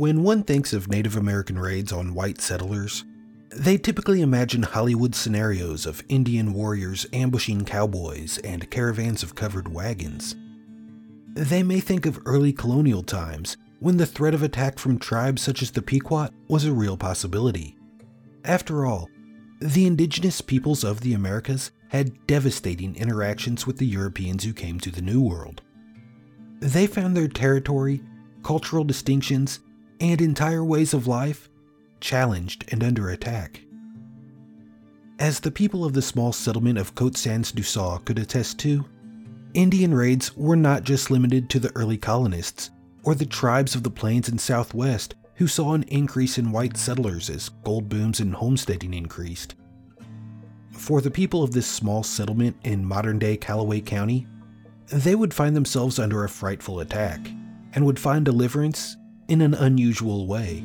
[0.00, 3.04] When one thinks of Native American raids on white settlers,
[3.50, 10.36] they typically imagine Hollywood scenarios of Indian warriors ambushing cowboys and caravans of covered wagons.
[11.34, 15.60] They may think of early colonial times when the threat of attack from tribes such
[15.60, 17.76] as the Pequot was a real possibility.
[18.42, 19.06] After all,
[19.60, 24.90] the indigenous peoples of the Americas had devastating interactions with the Europeans who came to
[24.90, 25.60] the New World.
[26.60, 28.02] They found their territory,
[28.42, 29.60] cultural distinctions,
[30.00, 31.48] and entire ways of life
[32.00, 33.62] challenged and under attack.
[35.18, 38.86] As the people of the small settlement of Cote Sans Dessein could attest to,
[39.52, 42.70] Indian raids were not just limited to the early colonists
[43.02, 47.28] or the tribes of the plains and southwest who saw an increase in white settlers
[47.28, 49.54] as gold booms and homesteading increased.
[50.70, 54.26] For the people of this small settlement in modern day Callaway County,
[54.88, 57.20] they would find themselves under a frightful attack
[57.74, 58.96] and would find deliverance
[59.30, 60.64] in an unusual way.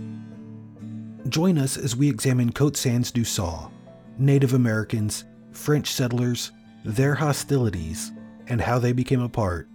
[1.29, 3.71] Join us as we examine Cote Sans Dessein,
[4.17, 6.51] Native Americans, French settlers,
[6.83, 8.11] their hostilities,
[8.47, 9.69] and how they became a part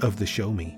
[0.00, 0.76] of the Show Me.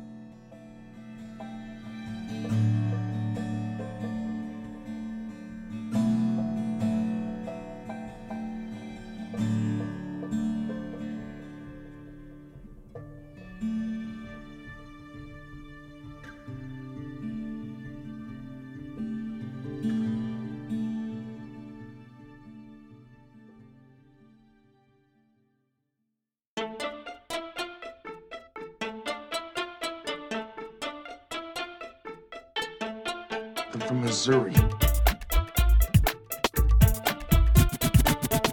[34.11, 34.53] Missouri.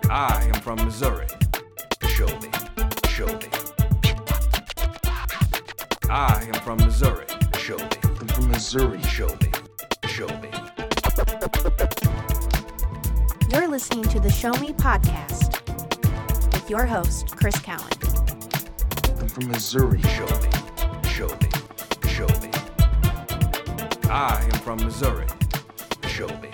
[0.08, 1.26] I am from Missouri.
[2.10, 2.50] Show me.
[3.10, 3.50] Show me.
[6.12, 7.26] I am from Missouri.
[7.58, 7.88] Show me.
[8.04, 9.02] I'm from Missouri.
[9.02, 9.52] Show me.
[10.08, 10.52] Show me.
[13.52, 15.58] You're listening to the Show Me podcast
[16.54, 17.82] with your host, Chris Cowan.
[19.20, 20.04] I'm from Missouri.
[20.04, 20.52] Show me.
[21.10, 21.50] Show me.
[22.12, 22.52] Show me.
[24.08, 25.26] I am from Missouri.
[26.18, 26.50] Show me.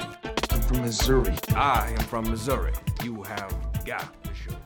[0.52, 1.34] I'm from Missouri.
[1.56, 2.74] I am from Missouri.
[3.02, 4.58] You have got to show me.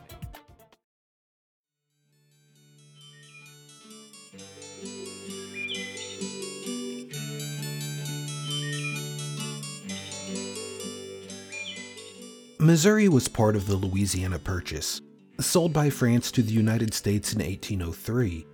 [12.58, 15.00] Missouri was part of the Louisiana Purchase,
[15.38, 18.44] sold by France to the United States in 1803.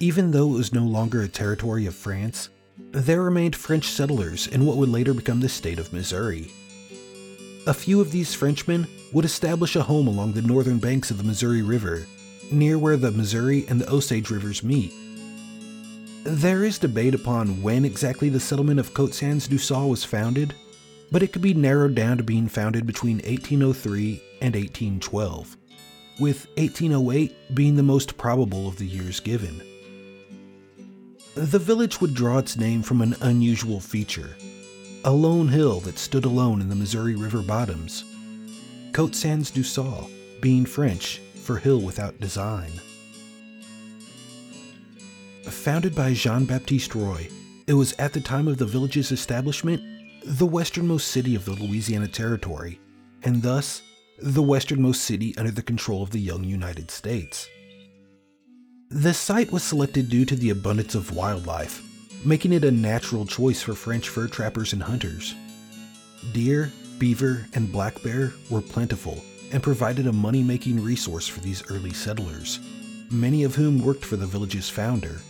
[0.00, 2.50] Even though it was no longer a territory of France,
[2.92, 6.50] there remained French settlers in what would later become the state of Missouri.
[7.66, 11.24] A few of these Frenchmen would establish a home along the northern banks of the
[11.24, 12.06] Missouri River,
[12.50, 14.92] near where the Missouri and the Osage rivers meet.
[16.24, 20.54] There is debate upon when exactly the settlement of Cote Sans Dessein was founded,
[21.10, 25.56] but it could be narrowed down to being founded between 1803 and 1812,
[26.18, 29.62] with 1808 being the most probable of the years given.
[31.40, 34.36] The village would draw its name from an unusual feature
[35.04, 38.04] a lone hill that stood alone in the Missouri River bottoms.
[38.92, 40.10] Cote Sans Dessein,
[40.42, 42.70] being French for hill without design.
[45.44, 47.30] Founded by Jean Baptiste Roy,
[47.66, 49.80] it was at the time of the village's establishment
[50.26, 52.78] the westernmost city of the Louisiana Territory,
[53.22, 53.80] and thus
[54.18, 57.48] the westernmost city under the control of the young United States.
[58.92, 61.80] The site was selected due to the abundance of wildlife,
[62.24, 65.36] making it a natural choice for French fur trappers and hunters.
[66.32, 71.62] Deer, beaver, and black bear were plentiful and provided a money making resource for these
[71.70, 72.58] early settlers,
[73.12, 75.20] many of whom worked for the village's founder.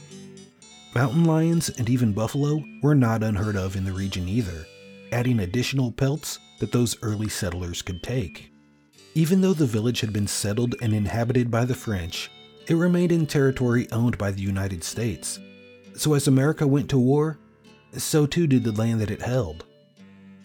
[0.94, 4.66] Mountain lions and even buffalo were not unheard of in the region either,
[5.12, 8.54] adding additional pelts that those early settlers could take.
[9.14, 12.30] Even though the village had been settled and inhabited by the French,
[12.70, 15.40] it remained in territory owned by the United States.
[15.96, 17.36] So as America went to war,
[17.96, 19.64] so too did the land that it held.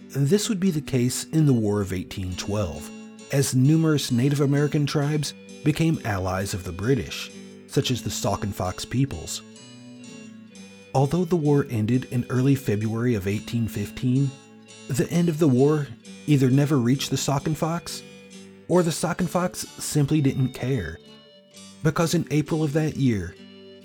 [0.10, 2.90] This would be the case in the War of 1812,
[3.32, 7.30] as numerous Native American tribes became allies of the British,
[7.68, 9.44] such as the Sauk and Fox peoples.
[10.96, 14.32] Although the war ended in early February of 1815,
[14.88, 15.90] the end of the war
[16.26, 18.02] either never reached the Sauk and Fox,
[18.68, 20.98] or the Sauk and Fox simply didn't care.
[21.86, 23.36] Because in April of that year,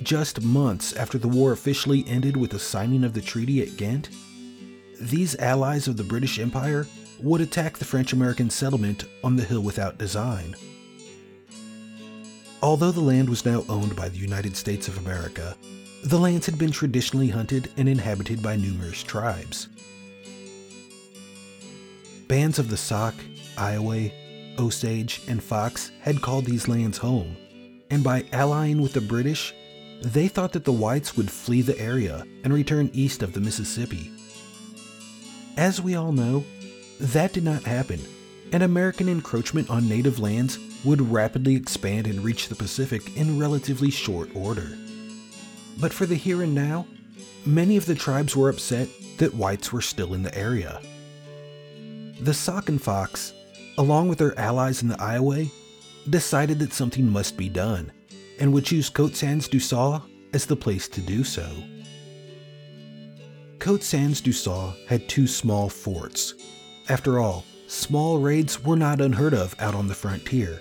[0.02, 4.08] just months after the war officially ended with the signing of the treaty at Ghent,
[4.98, 6.86] these allies of the British Empire
[7.20, 10.56] would attack the French American settlement on the hill without design.
[12.62, 15.54] Although the land was now owned by the United States of America,
[16.02, 19.68] the lands had been traditionally hunted and inhabited by numerous tribes.
[22.28, 23.14] Bands of the Sauk,
[23.58, 24.08] Iowa,
[24.58, 27.36] Osage, and Fox had called these lands home,
[27.90, 29.54] and by allying with the British,
[30.02, 34.10] they thought that the whites would flee the area and return east of the Mississippi.
[35.56, 36.44] As we all know,
[37.00, 38.00] that did not happen,
[38.52, 43.90] and American encroachment on native lands would rapidly expand and reach the Pacific in relatively
[43.90, 44.76] short order.
[45.78, 46.86] But for the here and now,
[47.44, 48.88] many of the tribes were upset
[49.18, 50.80] that whites were still in the area.
[52.20, 53.32] The Sauk and Fox,
[53.76, 55.46] along with their allies in the Iowa,
[56.08, 57.92] decided that something must be done
[58.38, 60.02] and would choose Cote Sans Dessein
[60.32, 61.48] as the place to do so.
[63.58, 66.34] Cote Sans Dessein had two small forts.
[66.88, 70.60] After all, small raids were not unheard of out on the frontier,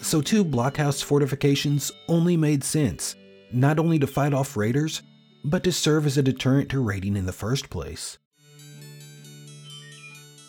[0.00, 3.14] so two blockhouse fortifications only made sense,
[3.52, 5.02] not only to fight off raiders,
[5.44, 8.18] but to serve as a deterrent to raiding in the first place.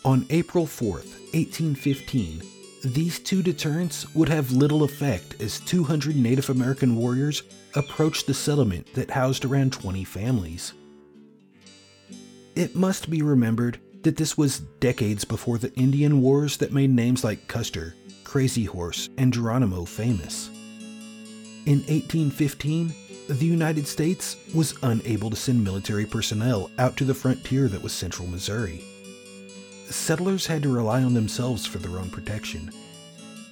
[0.04, 2.42] On April 4th, 1815,
[2.84, 7.42] these two deterrents would have little effect as 200 Native American warriors
[7.76, 10.72] approached the settlement that housed around 20 families.
[12.56, 17.22] It must be remembered that this was decades before the Indian wars that made names
[17.22, 17.94] like Custer,
[18.24, 20.48] Crazy Horse, and Geronimo famous.
[21.64, 22.92] In 1815,
[23.28, 27.92] the United States was unable to send military personnel out to the frontier that was
[27.92, 28.84] central Missouri
[29.92, 32.70] settlers had to rely on themselves for their own protection,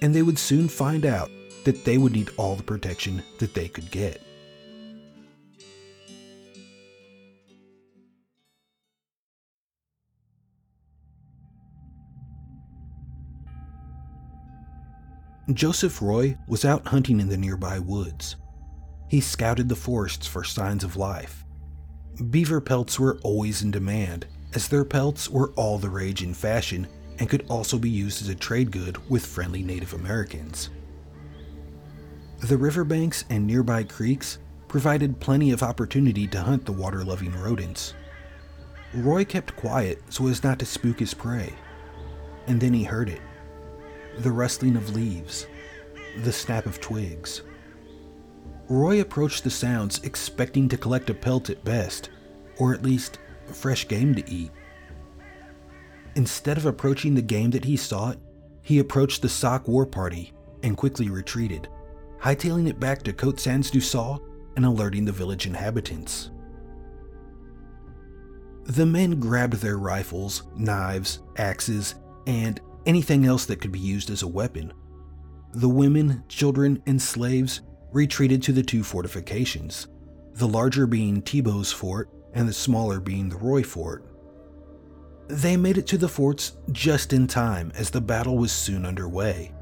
[0.02, 1.31] and they would soon find out
[1.64, 4.22] that they would need all the protection that they could get.
[15.52, 18.37] Joseph Roy was out hunting in the nearby woods.
[19.08, 21.44] He scouted the forests for signs of life.
[22.31, 26.87] Beaver pelts were always in demand, as their pelts were all the rage in fashion
[27.19, 30.70] and could also be used as a trade good with friendly Native Americans.
[32.41, 37.94] The riverbanks and nearby creeks provided plenty of opportunity to hunt the water loving rodents.
[38.94, 41.52] Roy kept quiet so as not to spook his prey.
[42.47, 43.20] And then he heard it
[44.19, 45.47] the rustling of leaves,
[46.25, 47.43] the snap of twigs.
[48.69, 52.11] Roy approached the sounds expecting to collect a pelt at best,
[52.58, 53.19] or at least
[53.55, 54.50] fresh game to eat.
[56.17, 58.19] Instead of approaching the game that he sought,
[58.62, 60.32] he approached the Sauk war party
[60.62, 61.69] and quickly retreated,
[62.19, 64.20] hightailing it back to Cote Sans Dessein
[64.56, 66.31] and alerting the village inhabitants.
[68.64, 71.94] The men grabbed their rifles, knives, axes,
[72.26, 74.73] and anything else that could be used as a weapon.
[75.55, 77.62] The women, children, and slaves
[77.93, 79.88] retreated to the two fortifications,
[80.35, 84.04] the larger being Thibault's fort and the smaller being the Roy Fort.
[85.28, 89.52] They made it to the forts just in time as the battle was soon underway.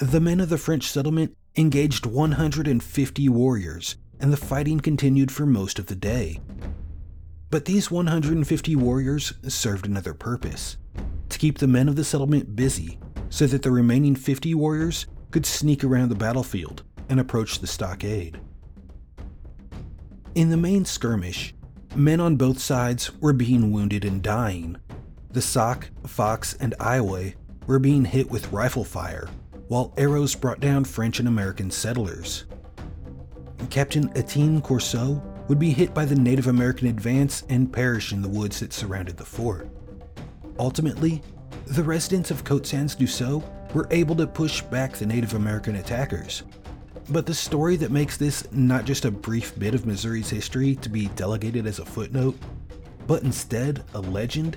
[0.00, 5.78] The men of the French settlement engaged 150 warriors, and the fighting continued for most
[5.78, 6.40] of the day.
[7.54, 10.76] But these 150 warriors served another purpose
[11.28, 15.46] to keep the men of the settlement busy so that the remaining 50 warriors could
[15.46, 18.40] sneak around the battlefield and approach the stockade.
[20.34, 21.54] In the main skirmish,
[21.94, 24.76] men on both sides were being wounded and dying.
[25.30, 27.34] The Sauk, Fox, and Iowa
[27.68, 29.28] were being hit with rifle fire,
[29.68, 32.46] while arrows brought down French and American settlers.
[33.70, 38.28] Captain Etienne Courcelle would be hit by the Native American advance and perish in the
[38.28, 39.68] woods that surrounded the fort.
[40.58, 41.22] Ultimately,
[41.66, 43.42] the residents of Cote Sans Dessein
[43.74, 46.42] were able to push back the Native American attackers.
[47.10, 50.88] But the story that makes this not just a brief bit of Missouri's history to
[50.88, 52.38] be delegated as a footnote,
[53.06, 54.56] but instead a legend,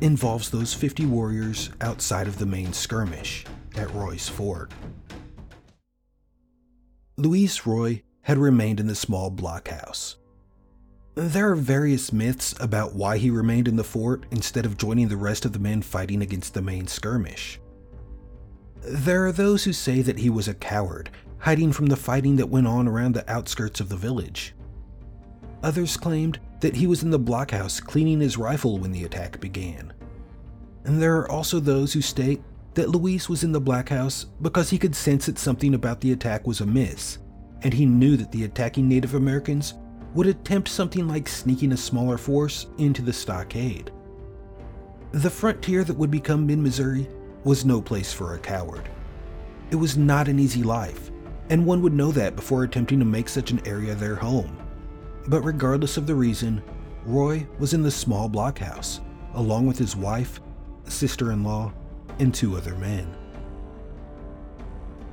[0.00, 3.44] involves those 50 warriors outside of the main skirmish
[3.76, 4.70] at Roy's Fort.
[7.16, 10.16] Louis Roy had remained in the small blockhouse.
[11.14, 15.16] There are various myths about why he remained in the fort instead of joining the
[15.16, 17.60] rest of the men fighting against the main skirmish.
[18.80, 22.48] There are those who say that he was a coward, hiding from the fighting that
[22.48, 24.54] went on around the outskirts of the village.
[25.62, 29.92] Others claimed that he was in the blockhouse cleaning his rifle when the attack began.
[30.84, 32.42] And there are also those who state
[32.74, 36.46] that Luis was in the blockhouse because he could sense that something about the attack
[36.46, 37.18] was amiss
[37.62, 39.74] and he knew that the attacking Native Americans
[40.14, 43.90] would attempt something like sneaking a smaller force into the stockade.
[45.12, 47.08] The frontier that would become mid Missouri
[47.44, 48.88] was no place for a coward.
[49.70, 51.10] It was not an easy life,
[51.50, 54.58] and one would know that before attempting to make such an area their home.
[55.28, 56.62] But regardless of the reason,
[57.04, 59.00] Roy was in the small blockhouse,
[59.34, 60.40] along with his wife,
[60.84, 61.72] sister in law,
[62.18, 63.16] and two other men.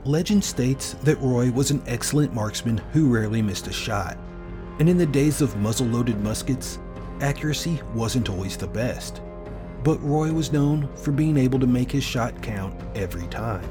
[0.05, 4.17] Legend states that Roy was an excellent marksman who rarely missed a shot,
[4.79, 6.79] and in the days of muzzle loaded muskets,
[7.19, 9.21] accuracy wasn't always the best.
[9.83, 13.67] But Roy was known for being able to make his shot count every time.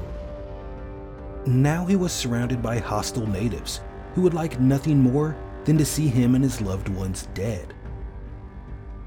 [1.47, 3.81] Now he was surrounded by hostile natives
[4.13, 7.73] who would like nothing more than to see him and his loved ones dead.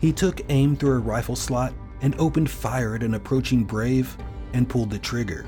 [0.00, 4.17] He took aim through a rifle slot and opened fire at an approaching brave
[4.55, 5.47] and pulled the trigger.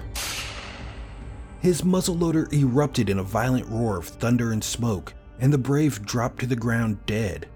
[1.64, 6.40] His muzzleloader erupted in a violent roar of thunder and smoke, and the brave dropped
[6.40, 7.48] to the ground dead.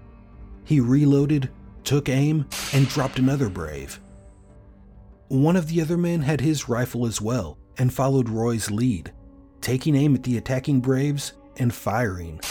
[0.65, 1.51] He reloaded,
[1.83, 3.99] took aim, and dropped another brave.
[5.27, 9.13] One of the other men had his rifle as well and followed Roy's lead,
[9.61, 12.41] taking aim at the attacking braves and firing.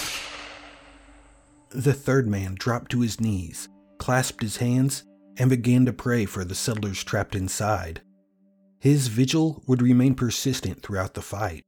[1.71, 5.03] The third man dropped to his knees, clasped his hands,
[5.37, 8.01] and began to pray for the settlers trapped inside.
[8.79, 11.65] His vigil would remain persistent throughout the fight.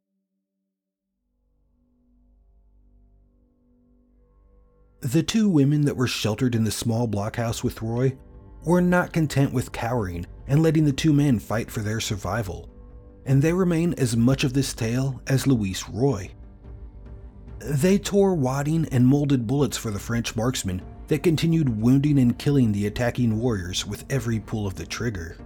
[5.01, 8.17] The two women that were sheltered in the small blockhouse with Roy
[8.65, 12.69] were not content with cowering and letting the two men fight for their survival,
[13.25, 16.31] and they remain as much of this tale as Louis Roy.
[17.61, 22.71] They tore wadding and molded bullets for the French marksmen that continued wounding and killing
[22.71, 25.37] the attacking warriors with every pull of the trigger.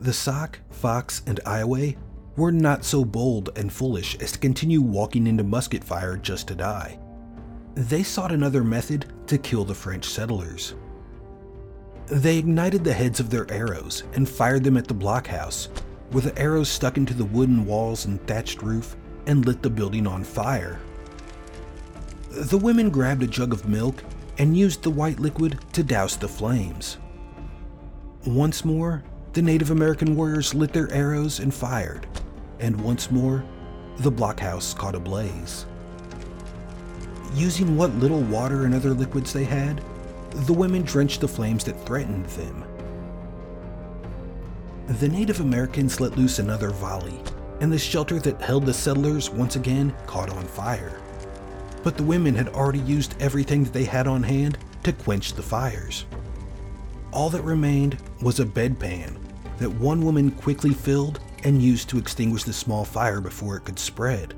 [0.00, 1.92] The Sauk, Fox, and Iowa
[2.36, 6.54] were not so bold and foolish as to continue walking into musket fire just to
[6.54, 7.00] die.
[7.74, 10.76] They sought another method to kill the French settlers.
[12.06, 15.68] They ignited the heads of their arrows and fired them at the blockhouse,
[16.10, 20.06] where the arrows stuck into the wooden walls and thatched roof and lit the building
[20.06, 20.80] on fire.
[22.30, 24.04] The women grabbed a jug of milk
[24.38, 26.98] and used the white liquid to douse the flames.
[28.24, 32.06] Once more, the Native American warriors lit their arrows and fired,
[32.60, 33.44] and once more,
[33.98, 35.66] the blockhouse caught ablaze.
[37.34, 39.82] Using what little water and other liquids they had,
[40.46, 42.64] the women drenched the flames that threatened them.
[44.98, 47.20] The Native Americans let loose another volley,
[47.60, 51.00] and the shelter that held the settlers once again caught on fire.
[51.82, 55.42] But the women had already used everything that they had on hand to quench the
[55.42, 56.06] fires.
[57.12, 59.16] All that remained was a bedpan
[59.58, 63.78] that one woman quickly filled and used to extinguish the small fire before it could
[63.78, 64.34] spread.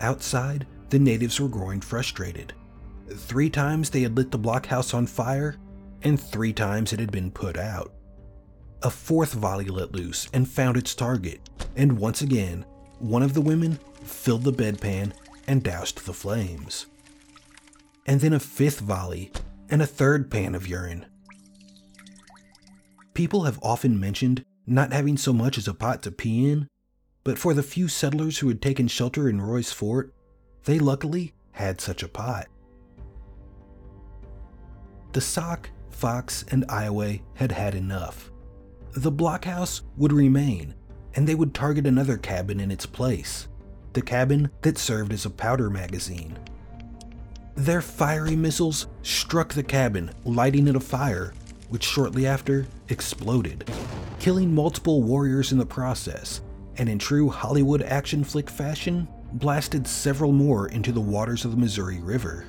[0.00, 2.52] Outside, the natives were growing frustrated.
[3.08, 5.56] Three times they had lit the blockhouse on fire,
[6.02, 7.92] and three times it had been put out.
[8.82, 11.40] A fourth volley let loose and found its target,
[11.76, 12.64] and once again,
[12.98, 15.12] one of the women filled the bedpan
[15.46, 16.86] and doused the flames.
[18.06, 19.30] And then a fifth volley
[19.70, 21.06] and a third pan of urine.
[23.14, 26.68] People have often mentioned not having so much as a pot to pee in,
[27.24, 30.14] but for the few settlers who had taken shelter in Roy's fort,
[30.64, 32.46] they luckily had such a pot.
[35.12, 38.30] The Sauk, Fox, and Iowa had had enough.
[38.94, 40.74] The blockhouse would remain,
[41.14, 43.48] and they would target another cabin in its place
[43.92, 46.38] the cabin that served as a powder magazine.
[47.54, 51.34] Their fiery missiles struck the cabin, lighting it afire,
[51.72, 53.66] which shortly after exploded,
[54.20, 56.42] killing multiple warriors in the process,
[56.76, 61.56] and in true Hollywood action flick fashion, blasted several more into the waters of the
[61.56, 62.44] Missouri River.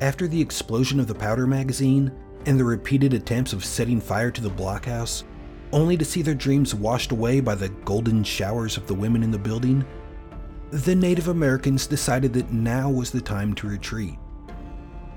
[0.00, 2.10] After the explosion of the powder magazine
[2.46, 5.24] and the repeated attempts of setting fire to the blockhouse,
[5.72, 9.30] only to see their dreams washed away by the golden showers of the women in
[9.30, 9.84] the building,
[10.70, 14.16] the Native Americans decided that now was the time to retreat.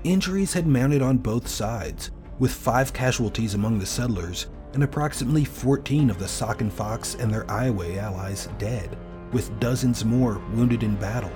[0.04, 6.08] Injuries had mounted on both sides, with five casualties among the settlers and approximately 14
[6.08, 8.96] of the Sauk and Fox and their Iowa allies dead,
[9.32, 11.32] with dozens more wounded in battle.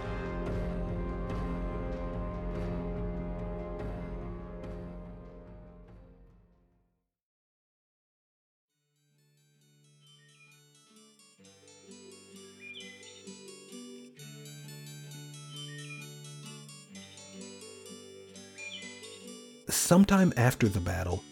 [19.84, 21.22] Sometime after the battle,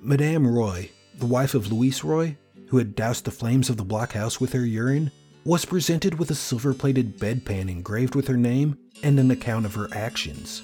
[0.00, 2.38] Madame Roy, the wife of Louis Roy,
[2.68, 5.12] who had doused the flames of the blockhouse with her urine,
[5.44, 9.74] was presented with a silver plated bedpan engraved with her name and an account of
[9.74, 10.62] her actions.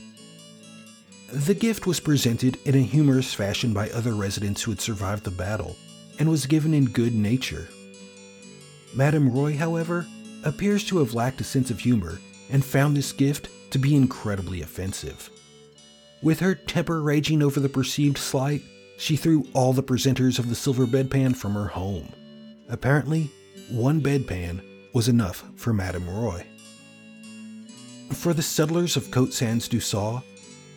[1.30, 5.30] The gift was presented in a humorous fashion by other residents who had survived the
[5.30, 5.76] battle
[6.18, 7.68] and was given in good nature.
[8.94, 10.06] Madame Roy, however,
[10.44, 12.20] appears to have lacked a sense of humor
[12.50, 15.28] and found this gift to be incredibly offensive.
[16.24, 18.62] With her temper raging over the perceived slight,
[18.96, 22.08] she threw all the presenters of the silver bedpan from her home.
[22.70, 23.30] Apparently,
[23.70, 24.62] one bedpan
[24.94, 26.46] was enough for Madame Roy.
[28.10, 30.22] For the settlers of Cote Sans Dessein,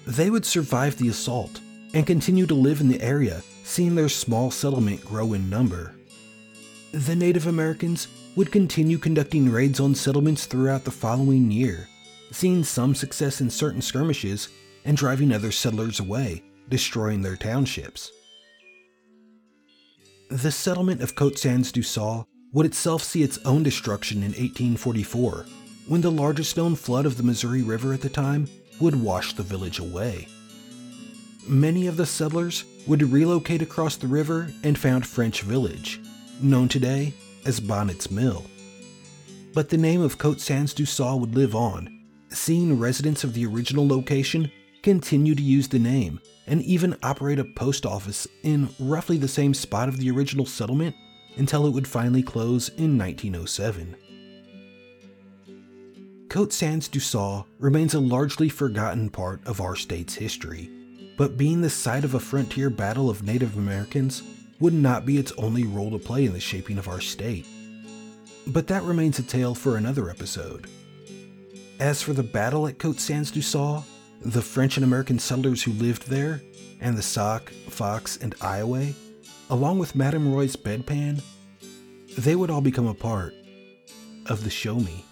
[0.05, 1.61] they would survive the assault
[1.93, 5.95] and continue to live in the area, seeing their small settlement grow in number.
[6.91, 11.87] The Native Americans would continue conducting raids on settlements throughout the following year,
[12.31, 14.49] seeing some success in certain skirmishes
[14.87, 18.09] and driving other settlers away, destroying their townships.
[20.29, 25.45] The settlement of Cote Sans Dessein would itself see its own destruction in 1844,
[25.87, 28.47] when the largest known flood of the Missouri River at the time
[28.79, 30.27] would wash the village away.
[31.45, 35.99] Many of the settlers would relocate across the river and found French Village,
[36.41, 37.13] known today
[37.45, 38.45] as Bonnots Mill.
[39.53, 43.87] But the name of Cote Sans Dessein would live on, seeing residents of the original
[43.87, 44.51] location
[44.83, 49.53] continue to use the name and even operate a post office in roughly the same
[49.53, 50.95] spot of the original settlement
[51.37, 53.95] until it would finally close in 1907.
[56.29, 60.69] Cote Sans Dessein remains a largely forgotten part of our state's history,
[61.17, 64.23] but being the site of a frontier battle of Native Americans
[64.59, 67.45] would not be its only role to play in the shaping of our state.
[68.47, 70.67] But that remains a tale for another episode.
[71.79, 73.83] As for the battle at Cote Sans Dessein,
[74.21, 76.41] the French and American settlers who lived there,
[76.79, 78.87] and the Sauk, Fox, and Iowa,
[79.49, 81.21] along with Madame Roy's bedpan,
[82.17, 83.33] they would all become a part
[84.25, 85.05] of the show me.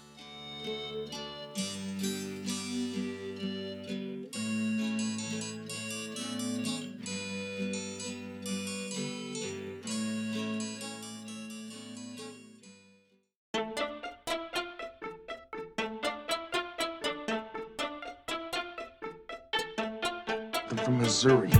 [20.86, 21.50] From Missouri.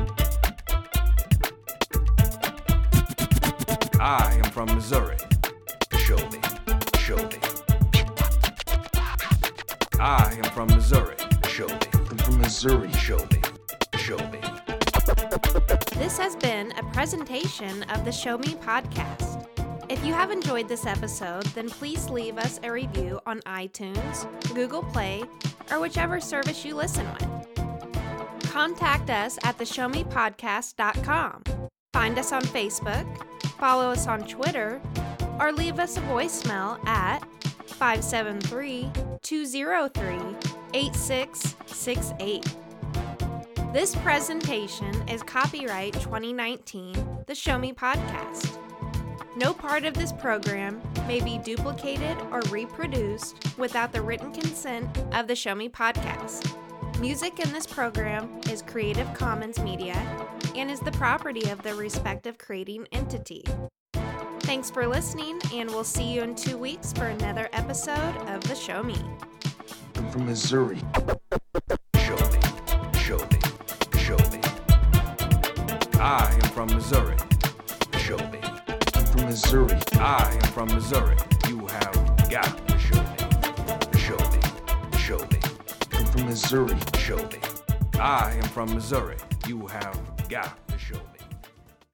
[3.98, 5.16] I am from Missouri.
[5.98, 6.38] Show me.
[7.00, 7.38] Show me.
[9.98, 11.16] I am from Missouri.
[11.48, 11.74] Show me.
[11.92, 12.92] I'm from Missouri.
[12.92, 13.40] Show me.
[13.98, 14.38] Show me.
[15.96, 19.44] This has been a presentation of the Show Me podcast.
[19.88, 24.84] If you have enjoyed this episode, then please leave us a review on iTunes, Google
[24.84, 25.24] Play,
[25.72, 27.35] or whichever service you listen with.
[28.56, 31.42] Contact us at theshowmepodcast.com.
[31.92, 33.06] Find us on Facebook,
[33.58, 34.80] follow us on Twitter,
[35.38, 37.18] or leave us a voicemail at
[37.66, 38.90] 573
[39.20, 40.18] 203
[40.72, 42.56] 8668.
[43.74, 48.58] This presentation is copyright 2019, the Show Me Podcast.
[49.36, 55.26] No part of this program may be duplicated or reproduced without the written consent of
[55.26, 56.56] the Show Me Podcast.
[57.00, 59.94] Music in this program is Creative Commons Media
[60.54, 63.44] and is the property of the respective creating entity.
[64.40, 68.54] Thanks for listening, and we'll see you in two weeks for another episode of The
[68.54, 68.96] Show Me.
[69.96, 70.78] I'm from Missouri.
[71.98, 72.40] Show me.
[72.98, 73.40] Show me.
[73.98, 74.40] Show me.
[76.00, 77.16] I am from Missouri.
[77.98, 78.40] Show me.
[78.94, 79.78] I'm from Missouri.
[79.94, 81.16] I am from Missouri.
[81.46, 82.65] You have got
[86.24, 86.74] Missouri.
[86.74, 87.38] Me.
[88.00, 89.16] I am from Missouri.
[89.46, 90.65] You have got